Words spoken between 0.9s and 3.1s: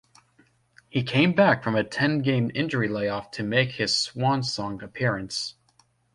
came back from a ten-game injury